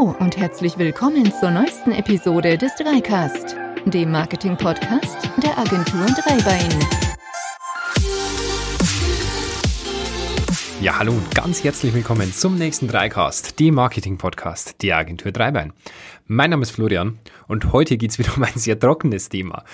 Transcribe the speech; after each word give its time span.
Hallo 0.00 0.16
und 0.18 0.38
herzlich 0.38 0.78
willkommen 0.78 1.30
zur 1.30 1.50
neuesten 1.50 1.92
Episode 1.92 2.56
des 2.56 2.74
Dreicast, 2.76 3.54
dem 3.84 4.10
Marketing-Podcast 4.10 5.28
der 5.42 5.58
Agentur 5.58 6.06
Dreibein. 6.06 6.70
Ja, 10.80 10.98
hallo 10.98 11.12
und 11.12 11.34
ganz 11.34 11.62
herzlich 11.62 11.92
willkommen 11.92 12.32
zum 12.32 12.56
nächsten 12.56 12.88
Dreicast, 12.88 13.60
dem 13.60 13.74
Marketing-Podcast 13.74 14.82
der 14.82 14.96
Agentur 14.96 15.32
Dreibein. 15.32 15.74
Mein 16.26 16.50
Name 16.50 16.62
ist 16.62 16.70
Florian 16.70 17.18
und 17.46 17.72
heute 17.72 17.98
geht's 17.98 18.18
wieder 18.18 18.34
um 18.36 18.42
ein 18.42 18.56
sehr 18.56 18.78
trockenes 18.78 19.28
Thema. 19.28 19.64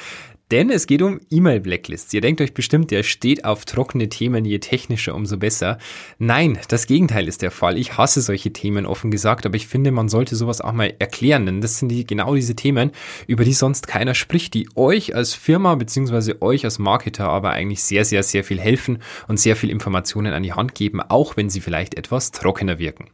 Denn 0.53 0.71
es 0.71 0.87
geht 0.87 1.03
um 1.03 1.21
E-Mail-Blacklists. 1.29 2.15
Ihr 2.15 2.21
denkt 2.21 2.41
euch 2.41 2.55
bestimmt, 2.55 2.93
der 2.93 3.03
steht 3.03 3.45
auf 3.45 3.65
trockene 3.65 4.09
Themen, 4.09 4.45
je 4.45 4.61
technischer, 4.61 5.17
umso 5.17 5.39
besser. 5.39 5.79
Nein, 6.19 6.61
das 6.69 6.87
Gegenteil 6.87 7.27
ist 7.27 7.43
der 7.43 7.51
Fall. 7.51 7.77
Ich 7.77 7.99
hasse 7.99 8.21
solche 8.21 8.53
Themen, 8.53 8.87
offen 8.87 9.11
gesagt, 9.11 9.45
aber 9.45 9.57
ich 9.57 9.67
finde, 9.67 9.91
man 9.91 10.09
sollte 10.09 10.37
sowas 10.37 10.61
auch 10.61 10.73
mal 10.73 10.95
erklären, 11.01 11.47
denn 11.47 11.61
das 11.61 11.81
sind 11.81 11.89
die, 11.89 12.07
genau 12.07 12.37
diese 12.37 12.55
Themen, 12.55 12.93
über 13.27 13.43
die 13.43 13.55
sonst 13.55 13.89
keiner 13.89 14.15
spricht, 14.15 14.55
die 14.55 14.69
euch 14.77 15.17
als 15.17 15.35
Firma 15.35 15.75
beziehungsweise 15.75 16.41
euch 16.41 16.65
als 16.65 16.79
Marketer 16.79 17.29
aber 17.29 17.51
eigentlich 17.51 17.83
sehr, 17.83 18.05
sehr, 18.05 18.23
sehr 18.23 18.45
viel 18.45 18.61
helfen 18.61 18.99
und 19.27 19.41
sehr 19.41 19.57
viel 19.57 19.71
Informationen 19.71 20.33
an 20.33 20.45
die 20.45 20.53
Hand 20.53 20.77
geben, 20.77 21.01
auch 21.01 21.37
wenn 21.37 21.51
sie 21.51 21.61
vielleicht 21.61 21.97
etwas 21.97 22.31
trockener 22.31 22.79
wirken. 22.79 23.11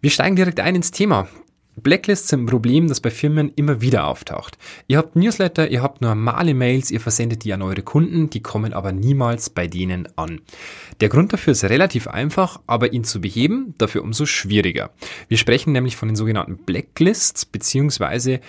Wir 0.00 0.10
steigen 0.10 0.34
direkt 0.34 0.58
ein 0.58 0.74
ins 0.74 0.90
Thema. 0.90 1.28
Blacklists 1.76 2.28
sind 2.28 2.44
ein 2.44 2.46
Problem, 2.46 2.88
das 2.88 3.00
bei 3.00 3.10
Firmen 3.10 3.52
immer 3.56 3.80
wieder 3.80 4.06
auftaucht. 4.06 4.58
Ihr 4.86 4.98
habt 4.98 5.16
Newsletter, 5.16 5.68
ihr 5.70 5.82
habt 5.82 6.00
normale 6.00 6.54
Mails, 6.54 6.90
ihr 6.90 7.00
versendet 7.00 7.44
die 7.44 7.52
an 7.52 7.62
eure 7.62 7.82
Kunden, 7.82 8.30
die 8.30 8.42
kommen 8.42 8.72
aber 8.72 8.92
niemals 8.92 9.50
bei 9.50 9.66
denen 9.66 10.08
an. 10.16 10.40
Der 11.00 11.08
Grund 11.08 11.32
dafür 11.32 11.52
ist 11.52 11.64
relativ 11.64 12.06
einfach, 12.06 12.60
aber 12.66 12.92
ihn 12.92 13.04
zu 13.04 13.20
beheben, 13.20 13.74
dafür 13.78 14.02
umso 14.02 14.24
schwieriger. 14.24 14.90
Wir 15.28 15.36
sprechen 15.36 15.72
nämlich 15.72 15.96
von 15.96 16.08
den 16.08 16.16
sogenannten 16.16 16.58
Blacklists, 16.58 17.44
beziehungsweise 17.44 18.40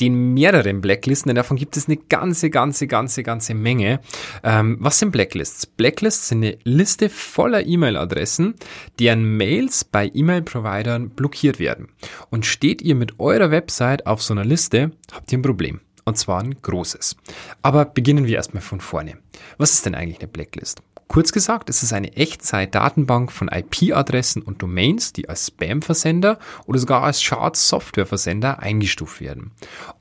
den 0.00 0.34
mehreren 0.34 0.80
Blacklisten, 0.80 1.30
denn 1.30 1.36
davon 1.36 1.56
gibt 1.56 1.76
es 1.76 1.88
eine 1.88 1.96
ganze, 1.96 2.50
ganze, 2.50 2.86
ganze, 2.86 3.22
ganze 3.22 3.54
Menge. 3.54 4.00
Ähm, 4.42 4.76
was 4.80 4.98
sind 4.98 5.10
Blacklists? 5.10 5.66
Blacklists 5.66 6.28
sind 6.28 6.44
eine 6.44 6.58
Liste 6.64 7.08
voller 7.08 7.66
E-Mail-Adressen, 7.66 8.54
deren 8.98 9.36
Mails 9.36 9.84
bei 9.84 10.10
E-Mail-Providern 10.12 11.10
blockiert 11.10 11.58
werden. 11.58 11.88
Und 12.30 12.46
steht 12.46 12.82
ihr 12.82 12.94
mit 12.94 13.18
eurer 13.18 13.50
Website 13.50 14.06
auf 14.06 14.22
so 14.22 14.34
einer 14.34 14.44
Liste, 14.44 14.92
habt 15.12 15.32
ihr 15.32 15.38
ein 15.38 15.42
Problem. 15.42 15.80
Und 16.04 16.16
zwar 16.16 16.40
ein 16.40 16.54
großes. 16.62 17.16
Aber 17.60 17.84
beginnen 17.84 18.26
wir 18.26 18.36
erstmal 18.36 18.62
von 18.62 18.80
vorne. 18.80 19.18
Was 19.58 19.72
ist 19.72 19.84
denn 19.84 19.94
eigentlich 19.94 20.20
eine 20.20 20.28
Blacklist? 20.28 20.80
Kurz 21.08 21.32
gesagt, 21.32 21.70
es 21.70 21.82
ist 21.82 21.94
eine 21.94 22.16
Echtzeit-Datenbank 22.16 23.32
von 23.32 23.48
IP-Adressen 23.48 24.42
und 24.42 24.60
Domains, 24.60 25.14
die 25.14 25.26
als 25.26 25.46
Spam-Versender 25.46 26.38
oder 26.66 26.78
sogar 26.78 27.02
als 27.02 27.22
Schad-Software-Versender 27.22 28.60
eingestuft 28.60 29.22
werden. 29.22 29.52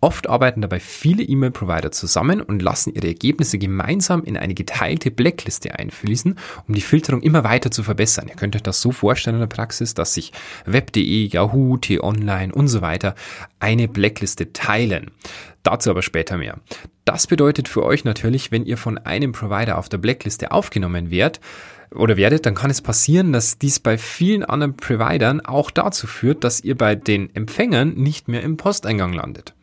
Oft 0.01 0.27
arbeiten 0.27 0.61
dabei 0.61 0.81
viele 0.81 1.23
E-Mail-Provider 1.23 1.93
zusammen 1.93 2.41
und 2.41 2.61
lassen 2.61 2.93
ihre 2.93 3.07
Ergebnisse 3.07 3.57
gemeinsam 3.57 4.25
in 4.25 4.35
eine 4.35 4.53
geteilte 4.53 5.09
Blackliste 5.09 5.79
einfließen, 5.79 6.37
um 6.67 6.75
die 6.75 6.81
Filterung 6.81 7.21
immer 7.21 7.45
weiter 7.45 7.71
zu 7.71 7.83
verbessern. 7.83 8.27
Ihr 8.27 8.35
könnt 8.35 8.57
euch 8.57 8.63
das 8.63 8.81
so 8.81 8.91
vorstellen 8.91 9.37
in 9.37 9.41
der 9.41 9.47
Praxis, 9.47 9.93
dass 9.93 10.13
sich 10.13 10.33
Web.de, 10.65 11.25
Yahoo, 11.27 11.77
T-Online 11.77 12.53
und 12.53 12.67
so 12.67 12.81
weiter 12.81 13.15
eine 13.61 13.87
Blackliste 13.87 14.51
teilen. 14.51 15.11
Dazu 15.63 15.89
aber 15.89 16.01
später 16.01 16.37
mehr. 16.37 16.59
Das 17.07 17.25
bedeutet 17.25 17.69
für 17.69 17.85
euch 17.85 18.03
natürlich, 18.03 18.51
wenn 18.51 18.65
ihr 18.65 18.75
von 18.75 18.97
einem 18.97 19.31
Provider 19.31 19.77
auf 19.77 19.87
der 19.87 19.97
Blackliste 19.97 20.51
aufgenommen 20.51 21.09
werdet, 21.09 21.39
oder 21.95 22.17
werdet, 22.17 22.45
dann 22.45 22.53
kann 22.53 22.69
es 22.69 22.81
passieren, 22.81 23.31
dass 23.31 23.57
dies 23.59 23.79
bei 23.79 23.97
vielen 23.97 24.43
anderen 24.43 24.75
Providern 24.75 25.39
auch 25.39 25.71
dazu 25.71 26.05
führt, 26.05 26.43
dass 26.43 26.59
ihr 26.59 26.75
bei 26.75 26.95
den 26.95 27.33
Empfängern 27.33 27.93
nicht 27.93 28.27
mehr 28.27 28.43
im 28.43 28.57
Posteingang 28.57 29.13
landet. 29.13 29.53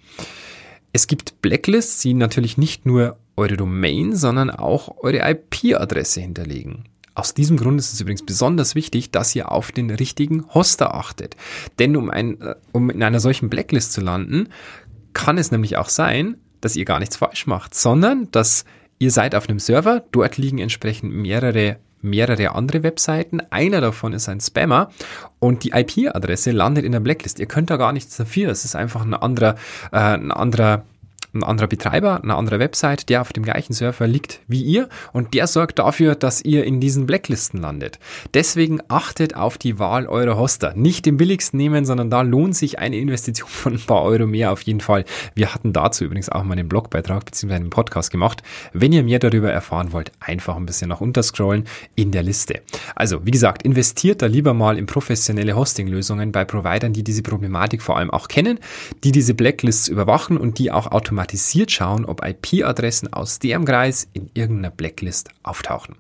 Es 0.94 1.06
gibt 1.06 1.42
Blacklists, 1.42 2.00
die 2.00 2.14
natürlich 2.14 2.56
nicht 2.56 2.86
nur 2.86 3.18
eure 3.36 3.58
Domain, 3.58 4.16
sondern 4.16 4.48
auch 4.48 4.96
eure 5.02 5.30
IP-Adresse 5.30 6.22
hinterlegen. 6.22 6.84
Aus 7.14 7.34
diesem 7.34 7.58
Grund 7.58 7.78
ist 7.78 7.92
es 7.92 8.00
übrigens 8.00 8.24
besonders 8.24 8.74
wichtig, 8.74 9.10
dass 9.10 9.36
ihr 9.36 9.52
auf 9.52 9.70
den 9.70 9.90
richtigen 9.90 10.46
Hoster 10.54 10.94
achtet. 10.94 11.36
Denn 11.78 11.94
um, 11.94 12.08
ein, 12.08 12.40
äh, 12.40 12.54
um 12.72 12.88
in 12.88 13.02
einer 13.02 13.20
solchen 13.20 13.50
Blacklist 13.50 13.92
zu 13.92 14.00
landen, 14.00 14.48
kann 15.12 15.36
es 15.36 15.52
nämlich 15.52 15.76
auch 15.76 15.90
sein, 15.90 16.38
dass 16.64 16.76
ihr 16.76 16.84
gar 16.84 16.98
nichts 16.98 17.16
falsch 17.16 17.46
macht, 17.46 17.74
sondern 17.74 18.30
dass 18.30 18.64
ihr 18.98 19.10
seid 19.10 19.34
auf 19.34 19.48
einem 19.48 19.58
Server, 19.58 20.04
dort 20.12 20.38
liegen 20.38 20.58
entsprechend 20.58 21.12
mehrere 21.12 21.78
mehrere 22.04 22.54
andere 22.54 22.82
Webseiten. 22.82 23.40
Einer 23.50 23.80
davon 23.80 24.12
ist 24.12 24.28
ein 24.28 24.40
Spammer 24.40 24.90
und 25.38 25.64
die 25.64 25.70
IP-Adresse 25.70 26.50
landet 26.50 26.84
in 26.84 26.92
der 26.92 27.00
Blacklist. 27.00 27.38
Ihr 27.40 27.46
könnt 27.46 27.70
da 27.70 27.78
gar 27.78 27.92
nichts 27.92 28.16
dafür. 28.16 28.50
Es 28.50 28.64
ist 28.64 28.76
einfach 28.76 29.04
ein 29.04 29.14
anderer, 29.14 29.54
äh, 29.90 29.96
ein 29.96 30.30
anderer 30.30 30.84
ein 31.34 31.42
anderer 31.42 31.66
Betreiber, 31.66 32.22
eine 32.22 32.34
andere 32.36 32.58
Website, 32.58 33.08
der 33.08 33.20
auf 33.20 33.32
dem 33.32 33.44
gleichen 33.44 33.72
Server 33.72 34.06
liegt 34.06 34.40
wie 34.46 34.62
ihr 34.62 34.88
und 35.12 35.34
der 35.34 35.46
sorgt 35.46 35.78
dafür, 35.78 36.14
dass 36.14 36.42
ihr 36.42 36.64
in 36.64 36.80
diesen 36.80 37.06
Blacklisten 37.06 37.60
landet. 37.60 37.98
Deswegen 38.34 38.80
achtet 38.88 39.36
auf 39.36 39.58
die 39.58 39.78
Wahl 39.78 40.06
eurer 40.06 40.36
Hoster. 40.36 40.72
Nicht 40.76 41.06
den 41.06 41.16
billigsten 41.16 41.58
nehmen, 41.58 41.84
sondern 41.84 42.10
da 42.10 42.22
lohnt 42.22 42.56
sich 42.56 42.78
eine 42.78 42.96
Investition 42.96 43.48
von 43.50 43.74
ein 43.74 43.80
paar 43.80 44.02
Euro 44.02 44.26
mehr 44.26 44.52
auf 44.52 44.62
jeden 44.62 44.80
Fall. 44.80 45.04
Wir 45.34 45.54
hatten 45.54 45.72
dazu 45.72 46.04
übrigens 46.04 46.28
auch 46.28 46.44
mal 46.44 46.52
einen 46.52 46.68
Blogbeitrag 46.68 47.24
bzw. 47.24 47.54
einen 47.54 47.70
Podcast 47.70 48.10
gemacht. 48.10 48.42
Wenn 48.72 48.92
ihr 48.92 49.02
mehr 49.02 49.18
darüber 49.18 49.50
erfahren 49.50 49.92
wollt, 49.92 50.12
einfach 50.20 50.56
ein 50.56 50.66
bisschen 50.66 50.88
nach 50.88 51.00
unterscrollen 51.00 51.64
in 51.94 52.12
der 52.12 52.22
Liste. 52.22 52.60
Also, 52.94 53.26
wie 53.26 53.30
gesagt, 53.30 53.62
investiert 53.62 54.22
da 54.22 54.26
lieber 54.26 54.54
mal 54.54 54.78
in 54.78 54.86
professionelle 54.86 55.56
Hosting-Lösungen 55.56 56.32
bei 56.32 56.44
Providern, 56.44 56.92
die 56.92 57.02
diese 57.02 57.22
Problematik 57.22 57.82
vor 57.82 57.96
allem 57.96 58.10
auch 58.10 58.28
kennen, 58.28 58.58
die 59.02 59.12
diese 59.12 59.34
Blacklists 59.34 59.88
überwachen 59.88 60.36
und 60.36 60.58
die 60.58 60.70
auch 60.70 60.92
automatisch 60.92 61.23
automatisiert 61.24 61.70
schauen, 61.70 62.04
ob 62.04 62.22
IP-Adressen 62.24 63.12
aus 63.12 63.38
deren 63.38 63.64
Kreis 63.64 64.06
in 64.12 64.30
irgendeiner 64.34 64.70
Blacklist 64.70 65.30
auftauchen. 65.42 65.96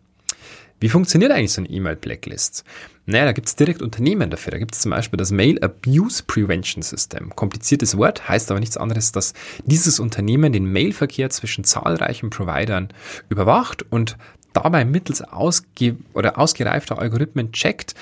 Wie 0.80 0.90
funktioniert 0.90 1.32
eigentlich 1.32 1.52
so 1.52 1.62
eine 1.62 1.70
E-Mail-Blacklist? 1.70 2.62
Naja, 3.06 3.24
da 3.24 3.32
gibt 3.32 3.48
es 3.48 3.56
direkt 3.56 3.80
Unternehmen 3.80 4.28
dafür. 4.28 4.50
Da 4.50 4.58
gibt 4.58 4.74
es 4.74 4.82
zum 4.82 4.90
Beispiel 4.90 5.16
das 5.16 5.30
Mail 5.30 5.58
Abuse 5.62 6.22
Prevention 6.26 6.82
System. 6.82 7.34
Kompliziertes 7.34 7.96
Wort, 7.96 8.28
heißt 8.28 8.50
aber 8.50 8.60
nichts 8.60 8.76
anderes, 8.76 9.12
dass 9.12 9.32
dieses 9.64 9.98
Unternehmen 9.98 10.52
den 10.52 10.70
Mailverkehr 10.70 11.30
zwischen 11.30 11.64
zahlreichen 11.64 12.28
Providern 12.28 12.88
überwacht 13.30 13.82
und 13.90 14.18
dabei 14.52 14.84
mittels 14.84 15.22
ausge 15.22 15.96
oder 16.12 16.38
ausgereifter 16.38 16.98
Algorithmen 16.98 17.52
checkt, 17.52 17.94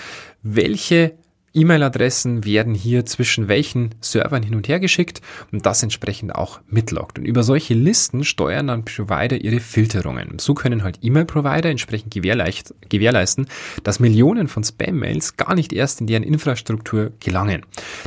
welche 0.43 1.15
E-Mail-Adressen 1.55 2.45
werden 2.45 2.75
hier 2.75 3.05
zwischen 3.05 3.49
welchen 3.49 3.95
Servern 4.01 4.43
hin 4.43 4.55
und 4.55 4.69
her 4.69 4.81
geschickt 4.81 5.21
und 5.51 5.67
das 5.67 5.83
entsprechend 5.83 6.35
auch 6.35 6.61
mitloggt. 6.69 7.19
Und 7.19 7.25
über 7.25 7.43
solche 7.43 7.75
Listen 7.75 8.25
steuern 8.25 8.69
dann 8.69 8.85
Provider 8.85 9.37
ihre 9.37 9.61
Filterungen. 9.61 10.39
So 10.39 10.55
können 10.55 10.83
halt 10.83 10.99
E-Mail-Provider 11.03 11.69
entsprechend 11.71 12.13
gewährleisten, 12.13 13.47
dass 13.83 14.01
Millionen 14.01 14.49
von 14.49 14.65
Spam-Mails 14.65 15.37
gar 15.37 15.55
nicht 15.55 15.73
erst 15.73 16.01
in 16.01 16.07
deren 16.07 16.23
Infrastruktur 16.23 17.13
gelangen. 17.21 17.65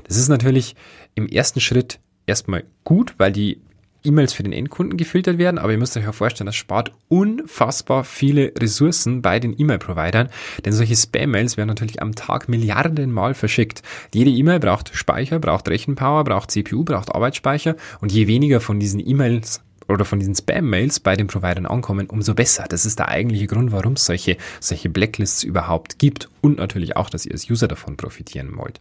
Das 0.07 0.17
ist 0.17 0.29
natürlich 0.29 0.75
im 1.13 1.27
ersten 1.27 1.61
Schritt 1.61 1.99
erstmal 2.25 2.63
gut, 2.83 3.15
weil 3.17 3.31
die 3.31 3.61
E-Mails 4.05 4.33
für 4.33 4.43
den 4.43 4.53
Endkunden 4.53 4.97
gefiltert 4.97 5.37
werden, 5.37 5.57
aber 5.57 5.71
ihr 5.71 5.77
müsst 5.77 5.97
euch 5.97 6.07
auch 6.07 6.13
vorstellen, 6.13 6.45
das 6.45 6.55
spart 6.55 6.91
unfassbar 7.07 8.03
viele 8.03 8.53
Ressourcen 8.57 9.21
bei 9.21 9.39
den 9.39 9.55
E-Mail-Providern, 9.57 10.29
denn 10.63 10.73
solche 10.73 10.95
Spam-Mails 10.95 11.57
werden 11.57 11.69
natürlich 11.69 12.01
am 12.01 12.15
Tag 12.15 12.49
Milliarden 12.49 13.11
Mal 13.11 13.33
verschickt. 13.33 13.81
Jede 14.13 14.31
E-Mail 14.31 14.59
braucht 14.59 14.95
Speicher, 14.95 15.39
braucht 15.39 15.67
Rechenpower, 15.67 16.23
braucht 16.23 16.51
CPU, 16.51 16.83
braucht 16.83 17.13
Arbeitsspeicher 17.13 17.75
und 18.01 18.11
je 18.11 18.27
weniger 18.27 18.61
von 18.61 18.79
diesen 18.79 19.05
E-Mails 19.05 19.61
oder 19.87 20.05
von 20.05 20.19
diesen 20.19 20.35
Spam-Mails 20.35 20.99
bei 20.99 21.15
den 21.15 21.27
Providern 21.27 21.65
ankommen, 21.65 22.07
umso 22.07 22.33
besser. 22.33 22.65
Das 22.69 22.85
ist 22.85 22.99
der 22.99 23.09
eigentliche 23.09 23.47
Grund, 23.47 23.71
warum 23.71 23.93
es 23.93 24.05
solche, 24.05 24.37
solche 24.59 24.89
Blacklists 24.89 25.43
überhaupt 25.43 25.99
gibt 25.99 26.29
und 26.41 26.57
natürlich 26.57 26.95
auch, 26.95 27.09
dass 27.09 27.25
ihr 27.25 27.33
als 27.33 27.49
User 27.49 27.67
davon 27.67 27.97
profitieren 27.97 28.55
wollt. 28.57 28.79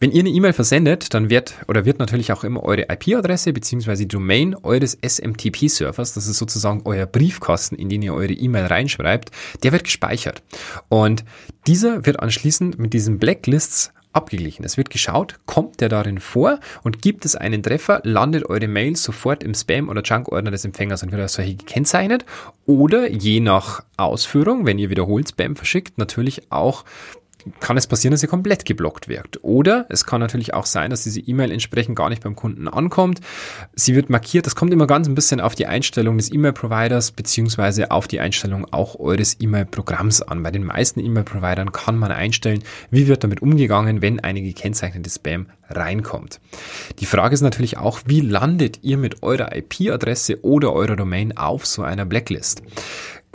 Wenn 0.00 0.12
ihr 0.12 0.20
eine 0.20 0.30
E-Mail 0.30 0.52
versendet, 0.52 1.14
dann 1.14 1.30
wird 1.30 1.54
oder 1.68 1.84
wird 1.84 1.98
natürlich 1.98 2.32
auch 2.32 2.44
immer 2.44 2.62
eure 2.62 2.86
IP-Adresse 2.88 3.52
bzw. 3.52 4.06
Domain 4.06 4.54
eures 4.62 4.96
SMTP-Servers, 5.00 6.14
das 6.14 6.26
ist 6.26 6.38
sozusagen 6.38 6.82
euer 6.84 7.06
Briefkasten, 7.06 7.76
in 7.76 7.88
den 7.88 8.02
ihr 8.02 8.14
eure 8.14 8.32
E-Mail 8.32 8.66
reinschreibt, 8.66 9.30
der 9.62 9.72
wird 9.72 9.84
gespeichert. 9.84 10.42
Und 10.88 11.24
dieser 11.66 12.06
wird 12.06 12.20
anschließend 12.20 12.78
mit 12.78 12.92
diesen 12.92 13.18
Blacklists 13.18 13.92
abgeglichen. 14.16 14.64
Es 14.64 14.76
wird 14.76 14.90
geschaut, 14.90 15.38
kommt 15.46 15.80
der 15.80 15.88
darin 15.88 16.18
vor 16.18 16.58
und 16.82 17.02
gibt 17.02 17.24
es 17.24 17.36
einen 17.36 17.62
Treffer, 17.62 18.00
landet 18.02 18.46
eure 18.48 18.66
Mail 18.66 18.96
sofort 18.96 19.44
im 19.44 19.54
Spam- 19.54 19.88
oder 19.88 20.02
Junk-Ordner 20.02 20.50
des 20.50 20.64
Empfängers 20.64 21.02
und 21.02 21.12
wird 21.12 21.22
als 21.22 21.34
solche 21.34 21.54
gekennzeichnet. 21.54 22.24
Oder 22.64 23.10
je 23.10 23.40
nach 23.40 23.84
Ausführung, 23.96 24.66
wenn 24.66 24.78
ihr 24.78 24.90
wiederholt 24.90 25.28
Spam 25.28 25.54
verschickt, 25.54 25.98
natürlich 25.98 26.50
auch 26.50 26.84
kann 27.60 27.76
es 27.76 27.86
passieren, 27.86 28.12
dass 28.12 28.22
ihr 28.22 28.28
komplett 28.28 28.64
geblockt 28.64 29.08
wirkt. 29.08 29.42
Oder 29.42 29.86
es 29.88 30.04
kann 30.04 30.20
natürlich 30.20 30.54
auch 30.54 30.66
sein, 30.66 30.90
dass 30.90 31.04
diese 31.04 31.20
E-Mail 31.20 31.50
entsprechend 31.52 31.96
gar 31.96 32.08
nicht 32.08 32.22
beim 32.22 32.36
Kunden 32.36 32.68
ankommt. 32.68 33.20
Sie 33.74 33.94
wird 33.94 34.10
markiert. 34.10 34.46
Das 34.46 34.56
kommt 34.56 34.72
immer 34.72 34.86
ganz 34.86 35.08
ein 35.08 35.14
bisschen 35.14 35.40
auf 35.40 35.54
die 35.54 35.66
Einstellung 35.66 36.16
des 36.16 36.32
E-Mail-Providers 36.32 37.12
beziehungsweise 37.12 37.90
auf 37.90 38.08
die 38.08 38.20
Einstellung 38.20 38.66
auch 38.72 38.98
eures 38.98 39.36
E-Mail-Programms 39.40 40.22
an. 40.22 40.42
Bei 40.42 40.50
den 40.50 40.64
meisten 40.64 41.00
E-Mail-Providern 41.00 41.72
kann 41.72 41.98
man 41.98 42.12
einstellen, 42.12 42.62
wie 42.90 43.06
wird 43.08 43.24
damit 43.24 43.42
umgegangen, 43.42 44.02
wenn 44.02 44.20
eine 44.20 44.42
gekennzeichnete 44.42 45.10
Spam 45.10 45.46
reinkommt. 45.68 46.40
Die 46.98 47.06
Frage 47.06 47.34
ist 47.34 47.40
natürlich 47.40 47.78
auch, 47.78 48.00
wie 48.06 48.20
landet 48.20 48.80
ihr 48.82 48.96
mit 48.96 49.22
eurer 49.22 49.54
IP-Adresse 49.54 50.44
oder 50.44 50.72
eurer 50.72 50.96
Domain 50.96 51.36
auf 51.36 51.66
so 51.66 51.82
einer 51.82 52.04
Blacklist? 52.04 52.62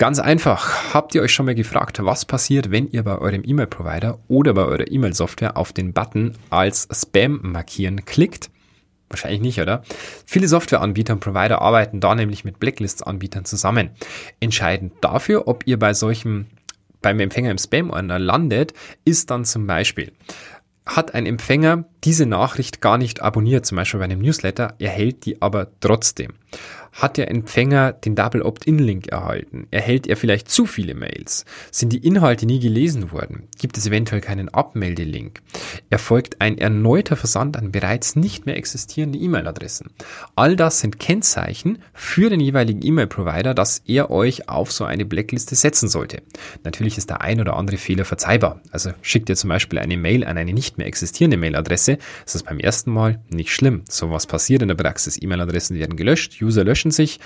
Ganz 0.02 0.18
einfach. 0.18 0.96
Habt 0.96 1.14
ihr 1.14 1.22
euch 1.22 1.32
schon 1.32 1.46
mal 1.46 1.54
gefragt, 1.54 2.04
was 2.04 2.26
passiert, 2.26 2.72
wenn 2.72 2.88
ihr 2.90 3.04
bei 3.04 3.20
eurem 3.20 3.44
E-Mail-Provider 3.46 4.18
oder 4.30 4.56
bei 4.56 4.64
eurer 4.64 4.90
E-Mail-Software 4.90 5.58
auf 5.58 5.74
den 5.74 5.94
Button 5.94 6.36
als 6.50 6.88
Spam 6.92 7.40
markieren 7.44 8.04
klickt? 8.04 8.50
Wahrscheinlich 9.10 9.42
nicht, 9.42 9.62
oder? 9.62 9.84
Viele 10.26 10.48
Softwareanbieter 10.48 11.14
und 11.14 11.20
Provider 11.20 11.62
arbeiten 11.62 12.00
da 12.00 12.16
nämlich 12.16 12.44
mit 12.44 12.60
Blacklists-Anbietern 12.60 13.46
zusammen. 13.46 13.92
Entscheidend 14.40 14.94
dafür, 15.02 15.48
ob 15.48 15.68
ihr 15.68 15.78
bei 15.78 15.94
solchem 15.94 16.48
beim 17.04 17.20
Empfänger 17.20 17.52
im 17.52 17.60
Spam-Ordner 17.60 18.18
landet, 18.18 18.74
ist 19.06 19.30
dann 19.30 19.46
zum 19.46 19.68
Beispiel, 19.68 20.14
hat 20.84 21.14
ein 21.14 21.28
Empfänger 21.28 21.86
diese 22.04 22.26
Nachricht 22.26 22.82
gar 22.82 22.98
nicht 22.98 23.22
abonniert, 23.22 23.68
zum 23.68 23.76
Beispiel 23.76 24.00
bei 24.00 24.06
einem 24.06 24.22
Newsletter, 24.22 24.74
erhält 24.80 25.26
die 25.26 25.44
aber 25.44 25.68
trotzdem. 25.80 26.34
Hat 26.92 27.18
der 27.18 27.32
Empfänger 27.32 27.94
den 27.94 28.16
Double 28.16 28.42
Opt-in-Link 28.42 29.08
erhalten? 29.08 29.68
Erhält 29.72 30.08
er 30.08 30.18
vielleicht 30.18 30.50
zu 30.50 30.66
viele 30.66 30.94
Mails? 30.94 31.46
Sind 31.72 31.94
die 31.94 32.06
Inhalte 32.06 32.46
nie 32.46 32.60
gelesen 32.60 33.12
worden? 33.12 33.48
Gibt 33.60 33.78
es 33.78 33.88
eventuell 33.88 34.20
keinen 34.20 34.50
Abmeldelink? 34.50 35.42
Erfolgt 35.90 36.42
ein 36.42 36.58
erneuter 36.58 37.16
Versand 37.16 37.56
an 37.56 37.72
bereits 37.72 38.18
nicht 38.18 38.46
mehr 38.46 38.58
existierende 38.58 39.18
E-Mail-Adressen? 39.20 39.92
All 40.36 40.58
das 40.58 40.82
sind 40.82 41.00
Kennzeichen 41.00 41.80
für 41.94 42.30
den 42.30 42.42
jeweiligen 42.42 42.86
E-Mail-Provider, 42.86 43.54
dass 43.54 43.82
er 43.86 44.12
euch 44.12 44.50
auf 44.50 44.72
so 44.72 44.84
eine 44.84 45.06
Blackliste 45.06 45.56
setzen 45.56 45.88
sollte. 45.88 46.22
Natürlich 46.64 46.98
ist 46.98 47.10
der 47.10 47.22
ein 47.22 47.40
oder 47.40 47.56
andere 47.56 47.78
Fehler 47.78 48.04
verzeihbar. 48.04 48.62
Also 48.72 48.92
schickt 49.02 49.30
ihr 49.30 49.38
zum 49.38 49.50
Beispiel 49.50 49.80
eine 49.80 49.96
Mail 49.96 50.26
an 50.26 50.38
eine 50.38 50.54
nicht 50.54 50.78
mehr 50.78 50.88
existierende 50.88 51.38
Mailadresse, 51.38 51.98
ist 52.26 52.36
das 52.36 52.44
beim 52.44 52.60
ersten 52.60 52.92
Mal 52.92 53.22
nicht 53.30 53.54
schlimm. 53.54 53.84
So 53.90 54.12
was 54.12 54.28
passiert 54.28 54.62
in 54.62 54.68
der 54.68 54.76
Praxis. 54.76 55.22
E-Mail-Adressen 55.22 55.78
werden 55.78 55.96
gelöscht, 55.96 56.42
User 56.42 56.66
löschen 56.66 56.81
löschen 56.82 56.92
sich. 56.92 57.20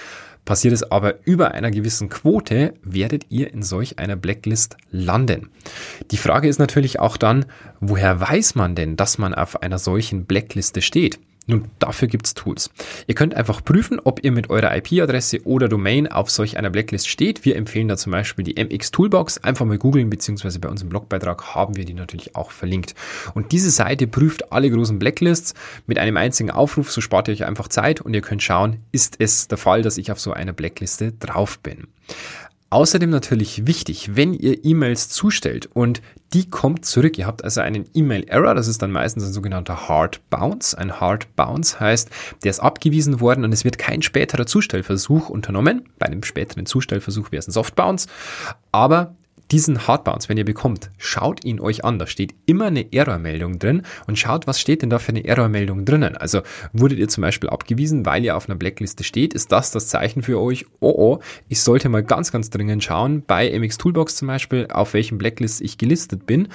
Passiert 0.43 0.75
es 0.75 0.83
aber 0.83 1.25
über 1.25 1.51
einer 1.53 1.71
gewissen 1.71 2.07
Quote, 2.09 2.75
werdet 2.83 3.25
ihr 3.29 3.51
in 3.51 3.63
solch 3.63 3.97
einer 3.97 4.15
Blacklist 4.15 4.77
landen. 4.91 5.49
Die 6.11 6.17
Frage 6.17 6.47
ist 6.47 6.59
natürlich 6.59 6.99
auch 6.99 7.17
dann, 7.17 7.45
woher 7.79 8.19
weiß 8.21 8.53
man 8.53 8.75
denn, 8.75 8.95
dass 8.95 9.17
man 9.17 9.33
auf 9.33 9.63
einer 9.63 9.79
solchen 9.79 10.25
Blackliste 10.25 10.83
steht? 10.83 11.19
Nun, 11.47 11.65
dafür 11.77 12.07
gibt's 12.07 12.33
Tools. 12.33 12.71
Ihr 13.05 13.13
könnt 13.13 13.35
einfach 13.35 13.63
prüfen, 13.63 13.99
ob 14.03 14.23
ihr 14.23 14.31
mit 14.31 14.49
eurer 14.49 14.75
IP-Adresse 14.75 15.45
oder 15.45 15.67
Domain 15.67 16.07
auf 16.07 16.31
solch 16.31 16.57
einer 16.57 16.71
Blacklist 16.71 17.07
steht. 17.07 17.45
Wir 17.45 17.55
empfehlen 17.55 17.87
da 17.87 17.97
zum 17.97 18.11
Beispiel 18.11 18.43
die 18.43 18.55
MX 18.55 18.89
Toolbox. 18.89 19.37
Einfach 19.39 19.65
mal 19.65 19.77
googeln, 19.77 20.09
beziehungsweise 20.09 20.59
bei 20.59 20.69
unserem 20.69 20.89
Blogbeitrag 20.89 21.53
haben 21.53 21.75
wir 21.75 21.85
die 21.85 21.93
natürlich 21.93 22.35
auch 22.35 22.49
verlinkt. 22.49 22.95
Und 23.35 23.51
diese 23.51 23.69
Seite 23.69 24.07
prüft 24.07 24.51
alle 24.51 24.71
großen 24.71 24.97
Blacklists 24.97 25.53
mit 25.85 25.99
einem 25.99 26.17
einzigen 26.17 26.49
Aufruf. 26.49 26.91
So 26.91 26.99
spart 26.99 27.27
ihr 27.27 27.33
euch 27.33 27.45
einfach 27.45 27.67
Zeit 27.67 28.01
und 28.01 28.15
ihr 28.15 28.21
könnt 28.21 28.41
schauen, 28.41 28.77
ist 28.91 29.17
es 29.19 29.47
der 29.47 29.59
Fall, 29.59 29.83
dass 29.83 29.99
ich 29.99 30.11
auf 30.11 30.19
so 30.19 30.33
einer 30.33 30.53
Blackliste 30.53 31.11
drauf 31.11 31.59
bin. 31.59 31.87
Außerdem 32.75 33.09
natürlich 33.09 33.67
wichtig, 33.67 34.17
wenn 34.17 34.33
ihr 34.33 34.65
E-Mails 34.65 35.07
zustellt 35.07 35.69
und 35.73 36.01
die 36.33 36.49
kommt 36.49 36.83
zurück. 36.83 37.17
Ihr 37.17 37.25
habt 37.25 37.41
also 37.41 37.61
einen 37.61 37.85
E-Mail-Error, 37.93 38.53
das 38.53 38.67
ist 38.67 38.81
dann 38.81 38.91
meistens 38.91 39.23
ein 39.23 39.31
sogenannter 39.31 39.87
Hard 39.87 40.29
Bounce. 40.29 40.77
Ein 40.77 40.99
Hard 40.99 41.33
Bounce 41.37 41.79
heißt, 41.79 42.09
der 42.43 42.49
ist 42.49 42.59
abgewiesen 42.59 43.21
worden 43.21 43.45
und 43.45 43.53
es 43.53 43.63
wird 43.63 43.77
kein 43.77 44.01
späterer 44.01 44.45
Zustellversuch 44.45 45.29
unternommen. 45.29 45.87
Bei 45.99 46.07
einem 46.07 46.21
späteren 46.23 46.65
Zustellversuch 46.65 47.31
wäre 47.31 47.39
es 47.39 47.47
ein 47.47 47.53
Soft 47.53 47.75
Bounce. 47.75 48.09
Aber 48.73 49.15
diesen 49.51 49.87
Hardbounce, 49.87 50.29
wenn 50.29 50.37
ihr 50.37 50.45
bekommt, 50.45 50.89
schaut 50.97 51.45
ihn 51.45 51.59
euch 51.59 51.85
an. 51.85 51.99
Da 51.99 52.07
steht 52.07 52.33
immer 52.45 52.65
eine 52.65 52.91
Errormeldung 52.93 53.59
drin 53.59 53.83
und 54.07 54.17
schaut, 54.17 54.47
was 54.47 54.59
steht 54.59 54.81
denn 54.81 54.89
da 54.89 54.99
für 54.99 55.09
eine 55.09 55.25
Errormeldung 55.25 55.85
drinnen. 55.85 56.17
Also 56.17 56.41
wurdet 56.73 56.99
ihr 56.99 57.07
zum 57.07 57.21
Beispiel 57.21 57.49
abgewiesen, 57.49 58.05
weil 58.05 58.23
ihr 58.23 58.35
auf 58.35 58.49
einer 58.49 58.57
Blackliste 58.57 59.03
steht, 59.03 59.33
ist 59.33 59.51
das 59.51 59.71
das 59.71 59.87
Zeichen 59.87 60.23
für 60.23 60.39
euch, 60.39 60.65
oh 60.79 60.93
oh, 60.97 61.19
ich 61.47 61.61
sollte 61.61 61.89
mal 61.89 62.03
ganz, 62.03 62.31
ganz 62.31 62.49
dringend 62.49 62.83
schauen, 62.83 63.23
bei 63.25 63.57
MX 63.57 63.77
Toolbox 63.77 64.15
zum 64.15 64.27
Beispiel, 64.27 64.67
auf 64.71 64.93
welchem 64.93 65.17
Blacklist 65.17 65.61
ich 65.61 65.77
gelistet 65.77 66.25
bin. 66.25 66.47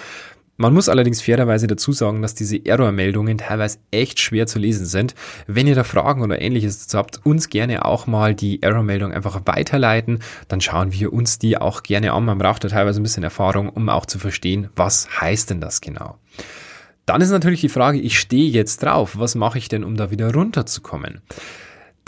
Man 0.60 0.74
muss 0.74 0.90
allerdings 0.90 1.22
fairerweise 1.22 1.68
dazu 1.68 1.90
sagen, 1.92 2.20
dass 2.20 2.34
diese 2.34 2.66
Error-Meldungen 2.66 3.38
teilweise 3.38 3.78
echt 3.90 4.20
schwer 4.20 4.46
zu 4.46 4.58
lesen 4.58 4.84
sind. 4.84 5.14
Wenn 5.46 5.66
ihr 5.66 5.74
da 5.74 5.84
Fragen 5.84 6.20
oder 6.20 6.42
ähnliches 6.42 6.80
dazu 6.80 6.98
habt, 6.98 7.24
uns 7.24 7.48
gerne 7.48 7.86
auch 7.86 8.06
mal 8.06 8.34
die 8.34 8.62
Error-Meldung 8.62 9.10
einfach 9.10 9.40
weiterleiten. 9.46 10.18
Dann 10.48 10.60
schauen 10.60 10.92
wir 10.92 11.14
uns 11.14 11.38
die 11.38 11.56
auch 11.56 11.82
gerne 11.82 12.12
an. 12.12 12.26
Man 12.26 12.36
braucht 12.36 12.62
da 12.62 12.68
teilweise 12.68 13.00
ein 13.00 13.02
bisschen 13.02 13.22
Erfahrung, 13.22 13.70
um 13.70 13.88
auch 13.88 14.04
zu 14.04 14.18
verstehen, 14.18 14.68
was 14.76 15.08
heißt 15.22 15.48
denn 15.48 15.62
das 15.62 15.80
genau. 15.80 16.18
Dann 17.06 17.22
ist 17.22 17.30
natürlich 17.30 17.62
die 17.62 17.70
Frage, 17.70 17.98
ich 17.98 18.18
stehe 18.18 18.50
jetzt 18.50 18.82
drauf. 18.82 19.18
Was 19.18 19.34
mache 19.36 19.56
ich 19.56 19.70
denn, 19.70 19.82
um 19.82 19.96
da 19.96 20.10
wieder 20.10 20.30
runterzukommen? 20.30 21.22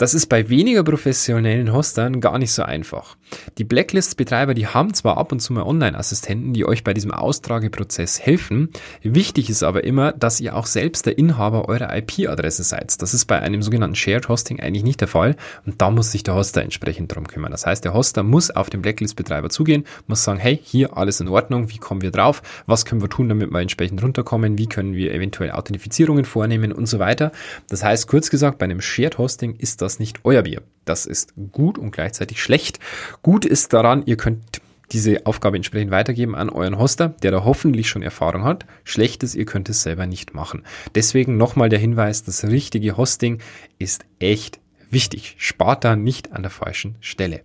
Das 0.03 0.13
ist 0.13 0.25
bei 0.25 0.49
weniger 0.49 0.83
professionellen 0.83 1.71
Hostern 1.71 2.19
gar 2.19 2.37
nicht 2.37 2.51
so 2.51 2.63
einfach. 2.63 3.15
Die 3.57 3.63
Blacklist-Betreiber, 3.63 4.53
die 4.53 4.67
haben 4.67 4.93
zwar 4.93 5.17
ab 5.17 5.31
und 5.31 5.39
zu 5.39 5.53
mal 5.53 5.63
Online-Assistenten, 5.63 6.51
die 6.51 6.65
euch 6.65 6.83
bei 6.83 6.93
diesem 6.93 7.11
Austrageprozess 7.11 8.19
helfen. 8.19 8.67
Wichtig 9.01 9.49
ist 9.49 9.63
aber 9.63 9.85
immer, 9.85 10.11
dass 10.11 10.41
ihr 10.41 10.57
auch 10.57 10.65
selbst 10.65 11.05
der 11.05 11.17
Inhaber 11.17 11.69
eurer 11.69 11.95
IP-Adresse 11.95 12.63
seid. 12.63 13.01
Das 13.01 13.13
ist 13.13 13.27
bei 13.27 13.39
einem 13.39 13.61
sogenannten 13.63 13.95
Shared 13.95 14.27
Hosting 14.27 14.59
eigentlich 14.59 14.83
nicht 14.83 14.99
der 14.99 15.07
Fall 15.07 15.37
und 15.65 15.81
da 15.81 15.89
muss 15.89 16.11
sich 16.11 16.23
der 16.23 16.35
Hoster 16.35 16.61
entsprechend 16.61 17.15
drum 17.15 17.25
kümmern. 17.25 17.51
Das 17.51 17.65
heißt, 17.65 17.85
der 17.85 17.93
Hoster 17.93 18.23
muss 18.23 18.51
auf 18.51 18.69
den 18.69 18.81
Blacklist-Betreiber 18.81 19.49
zugehen, 19.49 19.85
muss 20.07 20.25
sagen, 20.25 20.37
hey, 20.37 20.59
hier 20.61 20.97
alles 20.97 21.21
in 21.21 21.29
Ordnung, 21.29 21.69
wie 21.69 21.77
kommen 21.77 22.01
wir 22.01 22.11
drauf, 22.11 22.41
was 22.65 22.83
können 22.83 23.01
wir 23.01 23.09
tun, 23.09 23.29
damit 23.29 23.51
wir 23.51 23.61
entsprechend 23.61 24.03
runterkommen, 24.03 24.57
wie 24.57 24.67
können 24.67 24.95
wir 24.95 25.13
eventuell 25.13 25.51
Authentifizierungen 25.51 26.25
vornehmen 26.25 26.73
und 26.73 26.87
so 26.87 26.99
weiter. 26.99 27.31
Das 27.69 27.85
heißt, 27.85 28.09
kurz 28.09 28.29
gesagt, 28.29 28.57
bei 28.57 28.65
einem 28.65 28.81
Shared 28.81 29.17
Hosting 29.17 29.55
ist 29.55 29.81
das 29.81 29.92
nicht 29.99 30.19
euer 30.23 30.43
Bier. 30.43 30.61
Das 30.85 31.05
ist 31.05 31.33
gut 31.51 31.77
und 31.77 31.91
gleichzeitig 31.91 32.41
schlecht. 32.41 32.79
Gut 33.21 33.45
ist 33.45 33.73
daran, 33.73 34.03
ihr 34.05 34.17
könnt 34.17 34.61
diese 34.91 35.25
Aufgabe 35.25 35.57
entsprechend 35.57 35.91
weitergeben 35.91 36.35
an 36.35 36.49
euren 36.49 36.77
Hoster, 36.77 37.09
der 37.23 37.31
da 37.31 37.43
hoffentlich 37.43 37.89
schon 37.89 38.03
Erfahrung 38.03 38.43
hat. 38.43 38.65
Schlecht 38.83 39.23
ist, 39.23 39.35
ihr 39.35 39.45
könnt 39.45 39.69
es 39.69 39.81
selber 39.81 40.05
nicht 40.05 40.33
machen. 40.33 40.63
Deswegen 40.93 41.37
nochmal 41.37 41.69
der 41.69 41.79
Hinweis, 41.79 42.23
das 42.23 42.43
richtige 42.43 42.95
Hosting 42.95 43.39
ist 43.79 44.05
echt 44.19 44.59
wichtig. 44.91 45.35
Spart 45.37 45.83
da 45.83 45.95
nicht 45.95 46.31
an 46.31 46.43
der 46.43 46.51
falschen 46.51 46.95
Stelle. 46.99 47.41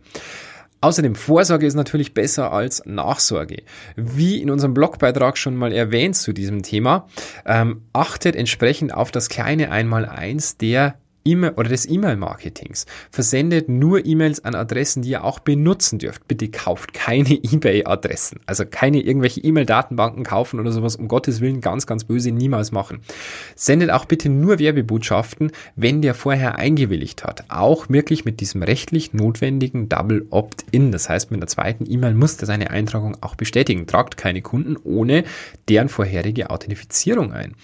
Außerdem 0.80 1.16
Vorsorge 1.16 1.66
ist 1.66 1.74
natürlich 1.74 2.14
besser 2.14 2.52
als 2.52 2.84
Nachsorge. 2.86 3.64
Wie 3.96 4.40
in 4.40 4.48
unserem 4.48 4.74
Blogbeitrag 4.74 5.36
schon 5.36 5.56
mal 5.56 5.72
erwähnt 5.72 6.14
zu 6.14 6.32
diesem 6.32 6.62
Thema, 6.62 7.08
ähm, 7.44 7.82
achtet 7.92 8.36
entsprechend 8.36 8.94
auf 8.94 9.10
das 9.10 9.28
kleine 9.28 9.72
Einmaleins 9.72 10.56
der 10.56 10.94
E-Mail 11.28 11.52
oder 11.56 11.68
des 11.68 11.88
E-Mail-Marketings. 11.88 12.86
Versendet 13.10 13.68
nur 13.68 14.04
E-Mails 14.04 14.44
an 14.44 14.54
Adressen, 14.54 15.02
die 15.02 15.10
ihr 15.10 15.24
auch 15.24 15.38
benutzen 15.38 15.98
dürft. 15.98 16.26
Bitte 16.28 16.48
kauft 16.48 16.94
keine 16.94 17.34
eBay-Adressen. 17.42 18.40
Also 18.46 18.64
keine 18.64 19.00
irgendwelche 19.00 19.40
E-Mail-Datenbanken 19.40 20.24
kaufen 20.24 20.60
oder 20.60 20.72
sowas. 20.72 20.96
Um 20.96 21.08
Gottes 21.08 21.40
Willen 21.40 21.60
ganz, 21.60 21.86
ganz 21.86 22.04
böse 22.04 22.32
niemals 22.32 22.72
machen. 22.72 23.00
Sendet 23.54 23.90
auch 23.90 24.04
bitte 24.04 24.28
nur 24.28 24.58
Werbebotschaften, 24.58 25.52
wenn 25.76 26.02
der 26.02 26.14
vorher 26.14 26.56
eingewilligt 26.56 27.24
hat. 27.24 27.44
Auch 27.48 27.88
wirklich 27.88 28.24
mit 28.24 28.40
diesem 28.40 28.62
rechtlich 28.62 29.12
notwendigen 29.12 29.88
Double 29.88 30.26
Opt-in. 30.30 30.92
Das 30.92 31.08
heißt, 31.08 31.30
mit 31.30 31.40
der 31.40 31.48
zweiten 31.48 31.84
E-Mail 31.90 32.14
muss 32.14 32.36
er 32.36 32.46
seine 32.46 32.70
Eintragung 32.70 33.16
auch 33.20 33.34
bestätigen. 33.34 33.86
Tragt 33.86 34.16
keine 34.16 34.42
Kunden 34.42 34.76
ohne 34.82 35.24
deren 35.68 35.88
vorherige 35.88 36.50
Authentifizierung 36.50 37.32
ein. 37.32 37.54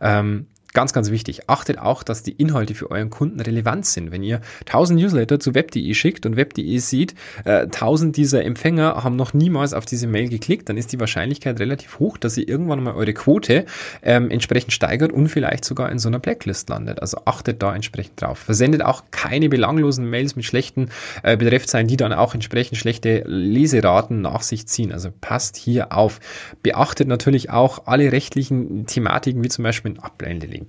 Ähm, 0.00 0.46
Ganz, 0.74 0.94
ganz 0.94 1.10
wichtig. 1.10 1.50
Achtet 1.50 1.78
auch, 1.78 2.02
dass 2.02 2.22
die 2.22 2.32
Inhalte 2.32 2.74
für 2.74 2.90
euren 2.90 3.10
Kunden 3.10 3.40
relevant 3.40 3.84
sind. 3.84 4.10
Wenn 4.10 4.22
ihr 4.22 4.40
1000 4.60 5.00
Newsletter 5.00 5.38
zu 5.38 5.54
web.de 5.54 5.92
schickt 5.92 6.24
und 6.24 6.36
web.de 6.36 6.78
sieht, 6.78 7.14
äh, 7.44 7.66
1000 7.66 8.16
dieser 8.16 8.42
Empfänger 8.42 9.04
haben 9.04 9.16
noch 9.16 9.34
niemals 9.34 9.74
auf 9.74 9.84
diese 9.84 10.06
Mail 10.06 10.30
geklickt, 10.30 10.70
dann 10.70 10.78
ist 10.78 10.90
die 10.92 10.98
Wahrscheinlichkeit 10.98 11.60
relativ 11.60 11.98
hoch, 11.98 12.16
dass 12.16 12.38
ihr 12.38 12.48
irgendwann 12.48 12.82
mal 12.82 12.94
eure 12.94 13.12
Quote 13.12 13.66
ähm, 14.02 14.30
entsprechend 14.30 14.72
steigert 14.72 15.12
und 15.12 15.28
vielleicht 15.28 15.66
sogar 15.66 15.92
in 15.92 15.98
so 15.98 16.08
einer 16.08 16.20
Blacklist 16.20 16.70
landet. 16.70 17.02
Also 17.02 17.18
achtet 17.26 17.62
da 17.62 17.74
entsprechend 17.74 18.22
drauf. 18.22 18.38
Versendet 18.38 18.82
auch 18.82 19.04
keine 19.10 19.50
belanglosen 19.50 20.08
Mails 20.08 20.36
mit 20.36 20.46
schlechten 20.46 20.88
äh, 21.22 21.36
Betreffzeilen, 21.36 21.86
die 21.86 21.98
dann 21.98 22.14
auch 22.14 22.32
entsprechend 22.32 22.78
schlechte 22.78 23.24
Leseraten 23.26 24.22
nach 24.22 24.40
sich 24.40 24.66
ziehen. 24.68 24.90
Also 24.90 25.10
passt 25.20 25.56
hier 25.56 25.92
auf. 25.92 26.18
Beachtet 26.62 27.08
natürlich 27.08 27.50
auch 27.50 27.86
alle 27.86 28.10
rechtlichen 28.10 28.86
Thematiken, 28.86 29.44
wie 29.44 29.48
zum 29.48 29.64
Beispiel 29.64 29.92
ein 29.92 29.98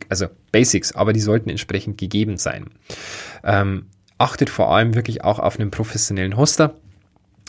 Also 0.10 0.28
Basics, 0.52 0.94
aber 0.94 1.14
die 1.14 1.20
sollten 1.20 1.50
entsprechend 1.50 1.98
gegeben 1.98 2.38
sein. 2.38 2.70
Ähm, 3.44 3.88
achtet 4.18 4.50
vor 4.50 4.74
allem 4.74 4.96
wirklich 4.96 5.24
auch 5.24 5.40
auf 5.40 5.60
einen 5.60 5.72
professionellen 5.72 6.38
Hoster. 6.38 6.76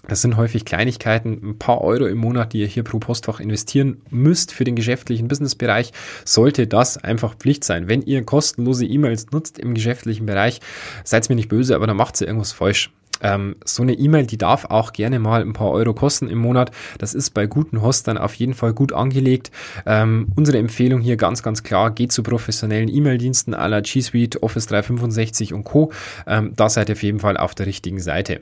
Das 0.07 0.21
sind 0.21 0.37
häufig 0.37 0.67
Kleinigkeiten, 0.67 1.41
ein 1.43 1.59
paar 1.59 1.81
Euro 1.81 2.07
im 2.07 2.19
Monat, 2.19 2.53
die 2.53 2.61
ihr 2.61 2.67
hier 2.67 2.83
pro 2.83 2.99
Postfach 2.99 3.41
investieren 3.41 4.03
müsst 4.11 4.53
für 4.53 4.65
den 4.65 4.77
geschäftlichen 4.77 5.29
Businessbereich. 5.29 5.93
Sollte 6.27 6.67
das 6.67 6.99
einfach 6.99 7.37
Pflicht 7.37 7.65
sein. 7.65 7.89
Wenn 7.89 8.03
ihr 8.03 8.23
kostenlose 8.23 8.85
E-Mails 8.85 9.31
nutzt 9.31 9.59
im 9.59 9.73
geschäftlichen 9.73 10.27
Bereich, 10.27 10.61
seid 11.05 11.29
mir 11.31 11.37
nicht 11.37 11.49
böse, 11.49 11.75
aber 11.75 11.87
dann 11.87 11.97
macht 11.97 12.21
ihr 12.21 12.27
irgendwas 12.27 12.53
falsch. 12.53 12.91
Ähm, 13.21 13.57
so 13.65 13.83
eine 13.83 13.95
E-Mail, 13.95 14.27
die 14.27 14.39
darf 14.39 14.67
auch 14.67 14.93
gerne 14.93 15.19
mal 15.19 15.41
ein 15.41 15.53
paar 15.53 15.71
Euro 15.71 15.95
kosten 15.95 16.29
im 16.29 16.39
Monat. 16.39 16.71
Das 16.99 17.15
ist 17.15 17.31
bei 17.31 17.47
guten 17.47 17.83
Hostern 17.83 18.19
auf 18.19 18.35
jeden 18.35 18.55
Fall 18.55 18.73
gut 18.73 18.93
angelegt. 18.93 19.51
Ähm, 19.87 20.29
unsere 20.37 20.59
Empfehlung 20.59 21.01
hier 21.01 21.17
ganz, 21.17 21.43
ganz 21.43 21.63
klar, 21.63 21.91
geht 21.91 22.13
zu 22.13 22.23
professionellen 22.23 22.89
E-Mail-Diensten 22.89 23.55
aller 23.55 23.83
G 23.83 24.01
Suite, 24.01 24.43
Office 24.43 24.67
365 24.67 25.53
und 25.55 25.65
Co. 25.65 25.93
Ähm, 26.27 26.53
da 26.57 26.69
seid 26.69 26.89
ihr 26.89 26.95
auf 26.95 27.03
jeden 27.03 27.21
Fall 27.21 27.37
auf 27.37 27.55
der 27.55 27.67
richtigen 27.67 28.01
Seite. 28.01 28.41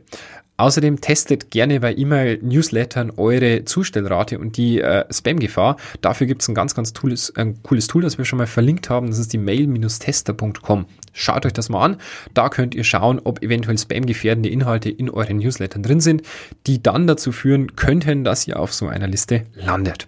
Außerdem 0.62 1.00
testet 1.00 1.50
gerne 1.50 1.80
bei 1.80 1.92
E-Mail-Newslettern 1.92 3.14
eure 3.16 3.64
Zustellrate 3.64 4.38
und 4.38 4.56
die 4.56 4.80
äh, 4.80 5.04
Spam-Gefahr. 5.12 5.76
Dafür 6.02 6.28
gibt 6.28 6.42
es 6.42 6.48
ein 6.48 6.54
ganz, 6.54 6.76
ganz 6.76 6.92
tolles, 6.92 7.30
äh, 7.30 7.52
cooles 7.64 7.88
Tool, 7.88 8.00
das 8.00 8.16
wir 8.16 8.24
schon 8.24 8.36
mal 8.36 8.46
verlinkt 8.46 8.88
haben. 8.88 9.08
Das 9.08 9.18
ist 9.18 9.32
die 9.32 9.38
mail-tester.com. 9.38 10.86
Schaut 11.12 11.46
euch 11.46 11.52
das 11.52 11.68
mal 11.68 11.84
an. 11.84 11.96
Da 12.32 12.48
könnt 12.48 12.76
ihr 12.76 12.84
schauen, 12.84 13.20
ob 13.24 13.42
eventuell 13.42 13.76
spam-gefährdende 13.76 14.50
Inhalte 14.50 14.88
in 14.88 15.10
euren 15.10 15.38
Newslettern 15.38 15.82
drin 15.82 15.98
sind, 15.98 16.22
die 16.68 16.80
dann 16.80 17.08
dazu 17.08 17.32
führen 17.32 17.74
könnten, 17.74 18.22
dass 18.22 18.46
ihr 18.46 18.60
auf 18.60 18.72
so 18.72 18.86
einer 18.86 19.08
Liste 19.08 19.42
landet. 19.56 20.06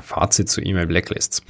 Fazit 0.00 0.48
zu 0.48 0.60
E-Mail-Blacklists. 0.60 1.40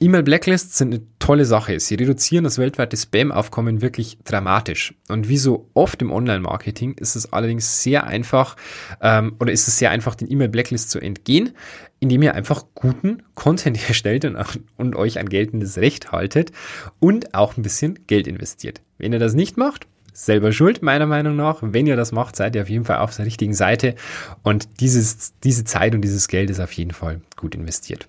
E-Mail-Blacklists 0.00 0.76
sind 0.76 0.92
eine 0.92 1.02
tolle 1.18 1.44
Sache. 1.44 1.78
Sie 1.78 1.94
reduzieren 1.94 2.44
das 2.44 2.58
weltweite 2.58 2.96
Spam-Aufkommen 2.96 3.80
wirklich 3.80 4.18
dramatisch. 4.24 4.94
Und 5.08 5.28
wie 5.28 5.38
so 5.38 5.70
oft 5.74 6.02
im 6.02 6.10
Online-Marketing 6.10 6.94
ist 6.94 7.14
es 7.14 7.32
allerdings 7.32 7.82
sehr 7.82 8.04
einfach, 8.04 8.56
ähm, 9.00 9.36
oder 9.38 9.52
ist 9.52 9.68
es 9.68 9.78
sehr 9.78 9.90
einfach, 9.90 10.14
den 10.14 10.30
E-Mail-Blacklist 10.30 10.90
zu 10.90 10.98
entgehen, 11.00 11.52
indem 12.00 12.22
ihr 12.22 12.34
einfach 12.34 12.64
guten 12.74 13.22
Content 13.34 13.78
erstellt 13.88 14.24
und, 14.24 14.36
und 14.76 14.96
euch 14.96 15.18
an 15.18 15.28
geltendes 15.28 15.78
Recht 15.78 16.12
haltet 16.12 16.50
und 16.98 17.34
auch 17.34 17.56
ein 17.56 17.62
bisschen 17.62 18.00
Geld 18.06 18.26
investiert. 18.26 18.82
Wenn 18.98 19.12
ihr 19.12 19.20
das 19.20 19.34
nicht 19.34 19.56
macht, 19.56 19.86
selber 20.12 20.52
schuld, 20.52 20.82
meiner 20.82 21.06
Meinung 21.06 21.36
nach. 21.36 21.58
Wenn 21.60 21.86
ihr 21.86 21.96
das 21.96 22.12
macht, 22.12 22.36
seid 22.36 22.54
ihr 22.56 22.62
auf 22.62 22.68
jeden 22.70 22.84
Fall 22.84 22.98
auf 22.98 23.14
der 23.14 23.26
richtigen 23.26 23.54
Seite. 23.54 23.94
Und 24.42 24.80
dieses, 24.80 25.38
diese 25.40 25.64
Zeit 25.64 25.94
und 25.94 26.02
dieses 26.02 26.28
Geld 26.28 26.50
ist 26.50 26.60
auf 26.60 26.72
jeden 26.72 26.92
Fall 26.92 27.20
gut 27.36 27.54
investiert. 27.54 28.08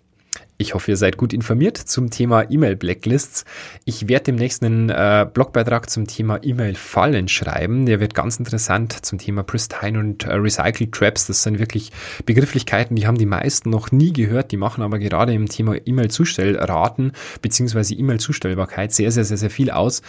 Ich 0.57 0.73
hoffe, 0.73 0.91
ihr 0.91 0.97
seid 0.97 1.17
gut 1.17 1.33
informiert 1.33 1.77
zum 1.77 2.09
Thema 2.09 2.49
E-Mail-Blacklists. 2.49 3.43
Ich 3.83 4.07
werde 4.07 4.25
demnächst 4.25 4.63
einen 4.63 4.89
äh, 4.89 5.27
Blogbeitrag 5.31 5.89
zum 5.89 6.07
Thema 6.07 6.39
E-Mail-Fallen 6.41 7.27
schreiben. 7.27 7.85
Der 7.85 7.99
wird 7.99 8.13
ganz 8.13 8.37
interessant 8.37 9.05
zum 9.05 9.19
Thema 9.19 9.43
Pristine 9.43 9.99
und 9.99 10.23
äh, 10.23 10.33
Recycle 10.33 10.89
Traps. 10.91 11.27
Das 11.27 11.43
sind 11.43 11.59
wirklich 11.59 11.91
Begrifflichkeiten, 12.25 12.95
die 12.95 13.05
haben 13.05 13.17
die 13.17 13.25
meisten 13.25 13.69
noch 13.69 13.91
nie 13.91 14.13
gehört. 14.13 14.51
Die 14.51 14.57
machen 14.57 14.81
aber 14.81 14.97
gerade 14.97 15.33
im 15.33 15.49
Thema 15.49 15.75
E-Mail-Zustellraten 15.85 17.11
beziehungsweise 17.41 17.93
E-Mail-Zustellbarkeit 17.93 18.93
sehr, 18.93 19.11
sehr, 19.11 19.25
sehr, 19.25 19.37
sehr 19.37 19.49
viel 19.49 19.71
aus. 19.71 20.03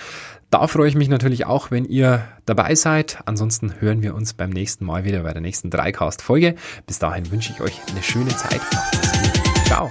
Da 0.51 0.69
freue 0.69 0.89
ich 0.89 0.95
mich 0.95 1.09
natürlich 1.09 1.45
auch, 1.45 1.73
wenn 1.73 1.85
ihr 1.85 2.23
dabei 2.45 2.77
seid. 2.77 3.19
Ansonsten 3.27 3.81
hören 3.81 4.03
wir 4.03 4.15
uns 4.15 4.33
beim 4.33 4.51
nächsten 4.51 4.85
Mal 4.85 5.05
wieder 5.05 5.25
bei 5.25 5.33
der 5.33 5.43
nächsten 5.43 5.71
Dreicast-Folge. 5.71 6.55
Bis 6.87 7.01
dahin 7.01 7.31
wünsche 7.33 7.53
ich 7.53 7.61
euch 7.61 7.81
eine 7.91 8.03
schöne 8.03 8.29
Zeit. 8.29 8.61
Ciao. 9.67 9.91